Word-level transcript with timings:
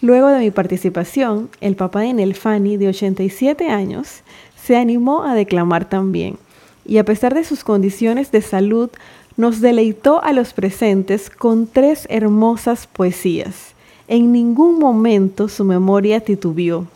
Luego 0.00 0.28
de 0.28 0.40
mi 0.40 0.50
participación, 0.50 1.48
el 1.60 1.76
papá 1.76 2.00
de 2.00 2.12
Nelfani, 2.12 2.76
de 2.76 2.88
87 2.88 3.68
años, 3.68 4.22
se 4.60 4.76
animó 4.76 5.24
a 5.24 5.34
declamar 5.34 5.88
también. 5.88 6.38
Y 6.86 6.98
a 6.98 7.04
pesar 7.04 7.34
de 7.34 7.44
sus 7.44 7.64
condiciones 7.64 8.30
de 8.32 8.42
salud, 8.42 8.90
nos 9.36 9.60
deleitó 9.60 10.22
a 10.22 10.32
los 10.32 10.52
presentes 10.52 11.30
con 11.30 11.66
tres 11.66 12.06
hermosas 12.10 12.86
poesías 12.86 13.74
en 14.08 14.32
ningún 14.32 14.78
momento 14.78 15.48
su 15.48 15.64
memoria 15.64 16.20
titubeó. 16.20 16.86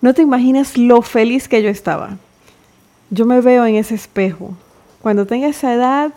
No 0.00 0.14
te 0.14 0.22
imaginas 0.22 0.76
lo 0.76 1.02
feliz 1.02 1.48
que 1.48 1.62
yo 1.62 1.68
estaba. 1.68 2.16
Yo 3.10 3.24
me 3.24 3.40
veo 3.40 3.64
en 3.66 3.76
ese 3.76 3.94
espejo. 3.94 4.54
Cuando 5.00 5.26
tenga 5.26 5.48
esa 5.48 5.74
edad, 5.74 6.12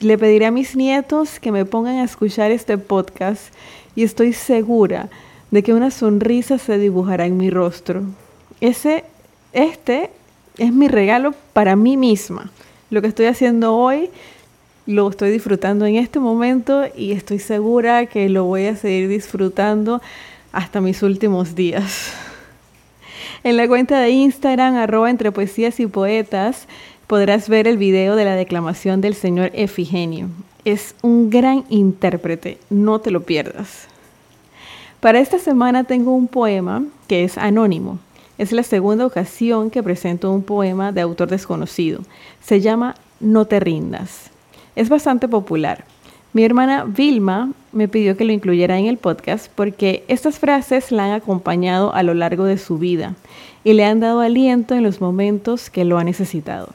le 0.00 0.18
pediré 0.18 0.46
a 0.46 0.50
mis 0.50 0.76
nietos 0.76 1.40
que 1.40 1.52
me 1.52 1.64
pongan 1.64 1.96
a 1.96 2.04
escuchar 2.04 2.50
este 2.50 2.78
podcast 2.78 3.52
y 3.94 4.02
estoy 4.02 4.32
segura 4.32 5.08
de 5.50 5.62
que 5.62 5.74
una 5.74 5.90
sonrisa 5.90 6.58
se 6.58 6.78
dibujará 6.78 7.26
en 7.26 7.36
mi 7.36 7.50
rostro. 7.50 8.02
Ese, 8.60 9.04
este 9.52 10.10
es 10.58 10.72
mi 10.72 10.88
regalo 10.88 11.34
para 11.52 11.76
mí 11.76 11.96
misma. 11.96 12.50
Lo 12.90 13.00
que 13.00 13.08
estoy 13.08 13.26
haciendo 13.26 13.74
hoy 13.74 14.10
lo 14.86 15.10
estoy 15.10 15.32
disfrutando 15.32 15.84
en 15.84 15.96
este 15.96 16.20
momento 16.20 16.84
y 16.96 17.12
estoy 17.12 17.40
segura 17.40 18.06
que 18.06 18.28
lo 18.28 18.44
voy 18.44 18.66
a 18.66 18.76
seguir 18.76 19.08
disfrutando 19.08 20.00
hasta 20.52 20.80
mis 20.80 21.02
últimos 21.02 21.54
días. 21.54 22.12
En 23.42 23.56
la 23.56 23.68
cuenta 23.68 24.00
de 24.00 24.10
Instagram, 24.10 24.76
arroba 24.76 25.10
entre 25.10 25.32
poesías 25.32 25.78
y 25.80 25.86
poetas, 25.86 26.66
podrás 27.06 27.48
ver 27.48 27.66
el 27.68 27.78
video 27.78 28.16
de 28.16 28.24
la 28.24 28.34
declamación 28.34 29.00
del 29.00 29.14
señor 29.14 29.50
Efigenio. 29.54 30.28
Es 30.64 30.94
un 31.02 31.30
gran 31.30 31.64
intérprete, 31.68 32.58
no 32.70 33.00
te 33.00 33.10
lo 33.10 33.22
pierdas. 33.22 33.88
Para 35.00 35.20
esta 35.20 35.38
semana 35.38 35.84
tengo 35.84 36.12
un 36.12 36.26
poema 36.26 36.84
que 37.06 37.24
es 37.24 37.38
anónimo. 37.38 37.98
Es 38.38 38.52
la 38.52 38.62
segunda 38.62 39.06
ocasión 39.06 39.70
que 39.70 39.82
presento 39.82 40.32
un 40.32 40.42
poema 40.42 40.92
de 40.92 41.00
autor 41.00 41.28
desconocido. 41.28 42.00
Se 42.42 42.60
llama 42.60 42.96
No 43.20 43.46
te 43.46 43.60
rindas. 43.60 44.30
Es 44.76 44.90
bastante 44.90 45.26
popular. 45.26 45.84
Mi 46.34 46.44
hermana 46.44 46.84
Vilma 46.84 47.50
me 47.72 47.88
pidió 47.88 48.14
que 48.18 48.26
lo 48.26 48.32
incluyera 48.32 48.78
en 48.78 48.84
el 48.84 48.98
podcast 48.98 49.50
porque 49.54 50.04
estas 50.06 50.38
frases 50.38 50.92
la 50.92 51.06
han 51.06 51.12
acompañado 51.12 51.94
a 51.94 52.02
lo 52.02 52.12
largo 52.12 52.44
de 52.44 52.58
su 52.58 52.76
vida 52.76 53.14
y 53.64 53.72
le 53.72 53.86
han 53.86 54.00
dado 54.00 54.20
aliento 54.20 54.74
en 54.74 54.82
los 54.82 55.00
momentos 55.00 55.70
que 55.70 55.86
lo 55.86 55.96
ha 55.96 56.04
necesitado. 56.04 56.68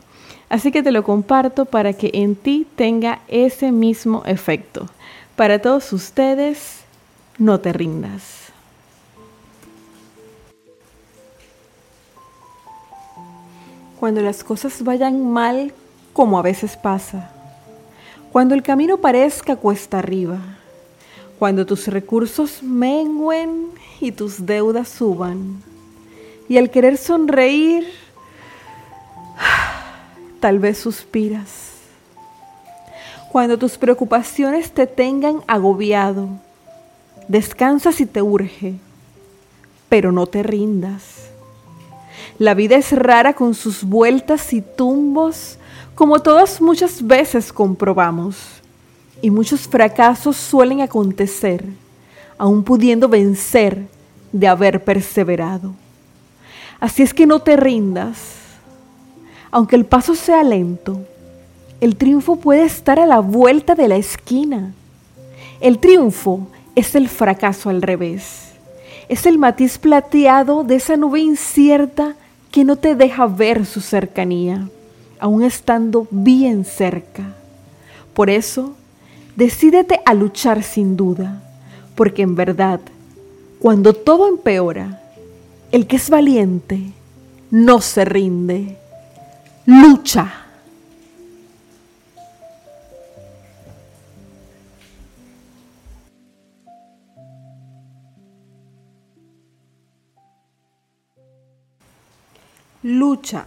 Así 0.50 0.72
que 0.72 0.82
te 0.82 0.92
lo 0.92 1.04
comparto 1.04 1.66
para 1.66 1.94
que 1.94 2.10
en 2.14 2.36
ti 2.36 2.66
tenga 2.76 3.20
ese 3.28 3.72
mismo 3.72 4.24
efecto. 4.26 4.88
Para 5.36 5.60
todos 5.60 5.94
ustedes, 5.94 6.82
no 7.38 7.60
te 7.60 7.72
rindas. 7.72 8.52
Cuando 14.00 14.22
las 14.22 14.44
cosas 14.44 14.84
vayan 14.84 15.32
mal, 15.32 15.72
como 16.14 16.40
a 16.40 16.42
veces 16.42 16.76
pasa, 16.76 17.30
cuando 18.32 18.56
el 18.56 18.64
camino 18.64 18.98
parezca 18.98 19.58
cuesta 19.58 20.00
arriba, 20.00 20.40
cuando 21.38 21.66
tus 21.66 21.88
recursos 21.88 22.64
menguen 22.64 23.72
y 24.00 24.12
tus 24.12 24.46
deudas 24.46 24.88
suban, 24.88 25.62
y 26.48 26.58
al 26.58 26.70
querer 26.70 26.98
sonreír, 26.98 27.88
tal 30.40 30.60
vez 30.60 30.78
suspiras. 30.78 31.72
Cuando 33.32 33.58
tus 33.58 33.78
preocupaciones 33.78 34.72
te 34.72 34.88
tengan 34.88 35.42
agobiado, 35.48 36.30
descansa 37.28 37.92
si 37.92 38.06
te 38.06 38.22
urge, 38.22 38.76
pero 39.90 40.12
no 40.12 40.26
te 40.26 40.44
rindas. 40.44 41.30
La 42.40 42.54
vida 42.54 42.76
es 42.76 42.92
rara 42.92 43.34
con 43.34 43.56
sus 43.56 43.84
vueltas 43.84 44.54
y 44.54 44.62
tumbos 44.62 45.58
como 45.96 46.20
todas 46.20 46.62
muchas 46.62 47.06
veces 47.06 47.52
comprobamos, 47.54 48.62
y 49.22 49.30
muchos 49.30 49.68
fracasos 49.68 50.36
suelen 50.36 50.82
acontecer, 50.82 51.64
aún 52.38 52.64
pudiendo 52.64 53.08
vencer 53.08 53.86
de 54.32 54.48
haber 54.48 54.84
perseverado. 54.84 55.74
Así 56.80 57.04
es 57.04 57.14
que 57.14 57.28
no 57.28 57.40
te 57.40 57.56
rindas. 57.56 58.18
Aunque 59.52 59.76
el 59.76 59.86
paso 59.86 60.16
sea 60.16 60.44
lento, 60.44 61.02
el 61.80 61.96
triunfo 61.96 62.38
puede 62.38 62.64
estar 62.64 63.00
a 63.00 63.06
la 63.06 63.20
vuelta 63.20 63.76
de 63.76 63.88
la 63.88 63.98
esquina. 63.98 64.74
El 65.60 65.78
triunfo 65.78 66.48
es 66.74 66.96
el 66.96 67.10
fracaso 67.10 67.70
al 67.70 67.82
revés. 67.82 68.54
Es 69.10 69.26
el 69.26 69.38
matiz 69.38 69.78
plateado 69.78 70.64
de 70.64 70.76
esa 70.76 70.98
nube 70.98 71.20
incierta 71.20 72.16
que 72.50 72.64
no 72.64 72.78
te 72.78 72.96
deja 72.96 73.28
ver 73.28 73.66
su 73.66 73.82
cercanía 73.82 74.70
aún 75.22 75.44
estando 75.44 76.08
bien 76.10 76.66
cerca. 76.66 77.36
Por 78.14 78.30
eso, 78.30 78.74
decídete 79.36 80.02
a 80.04 80.14
luchar 80.14 80.64
sin 80.64 80.98
duda, 80.98 81.42
porque 81.96 82.24
en 82.24 82.36
verdad, 82.36 82.82
cuando 83.60 83.94
todo 83.94 84.28
empeora, 84.28 85.00
el 85.72 85.88
que 85.88 85.96
es 85.96 86.10
valiente 86.10 86.92
no 87.52 87.80
se 87.80 88.04
rinde. 88.04 88.78
Lucha. 89.66 90.34
Lucha. 102.82 103.46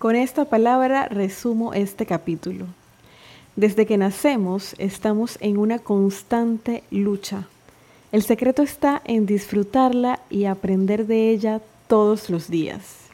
Con 0.00 0.16
esta 0.16 0.46
palabra 0.46 1.08
resumo 1.08 1.74
este 1.74 2.06
capítulo. 2.06 2.64
Desde 3.54 3.84
que 3.84 3.98
nacemos 3.98 4.74
estamos 4.78 5.36
en 5.42 5.58
una 5.58 5.78
constante 5.78 6.82
lucha. 6.90 7.48
El 8.10 8.22
secreto 8.22 8.62
está 8.62 9.02
en 9.04 9.26
disfrutarla 9.26 10.20
y 10.30 10.46
aprender 10.46 11.06
de 11.06 11.28
ella 11.28 11.60
todos 11.86 12.30
los 12.30 12.48
días. 12.48 13.10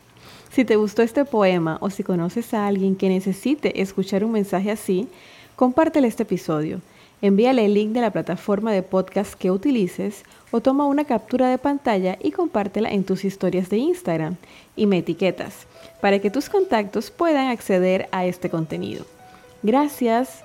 Si 0.52 0.64
te 0.64 0.76
gustó 0.76 1.02
este 1.02 1.24
poema 1.24 1.76
o 1.80 1.90
si 1.90 2.04
conoces 2.04 2.54
a 2.54 2.68
alguien 2.68 2.94
que 2.94 3.08
necesite 3.08 3.82
escuchar 3.82 4.22
un 4.22 4.30
mensaje 4.30 4.70
así, 4.70 5.08
compártele 5.56 6.06
este 6.06 6.22
episodio. 6.22 6.82
Envíale 7.20 7.64
el 7.64 7.74
link 7.74 7.94
de 7.94 8.02
la 8.02 8.12
plataforma 8.12 8.70
de 8.70 8.84
podcast 8.84 9.34
que 9.34 9.50
utilices 9.50 10.22
o 10.52 10.60
toma 10.60 10.86
una 10.86 11.04
captura 11.04 11.50
de 11.50 11.58
pantalla 11.58 12.16
y 12.22 12.30
compártela 12.30 12.92
en 12.92 13.02
tus 13.02 13.24
historias 13.24 13.70
de 13.70 13.78
Instagram 13.78 14.36
y 14.76 14.86
me 14.86 14.98
etiquetas 14.98 15.66
para 16.00 16.18
que 16.18 16.30
tus 16.30 16.48
contactos 16.48 17.10
puedan 17.10 17.48
acceder 17.48 18.08
a 18.12 18.26
este 18.26 18.50
contenido. 18.50 19.04
Gracias 19.62 20.42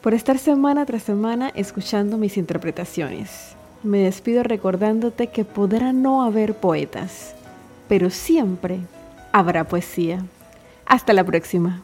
por 0.00 0.14
estar 0.14 0.38
semana 0.38 0.86
tras 0.86 1.02
semana 1.02 1.50
escuchando 1.54 2.18
mis 2.18 2.36
interpretaciones. 2.36 3.54
Me 3.82 3.98
despido 3.98 4.42
recordándote 4.42 5.28
que 5.28 5.44
podrá 5.44 5.92
no 5.92 6.22
haber 6.22 6.54
poetas, 6.54 7.34
pero 7.88 8.10
siempre 8.10 8.80
habrá 9.32 9.64
poesía. 9.64 10.24
Hasta 10.86 11.12
la 11.12 11.24
próxima. 11.24 11.82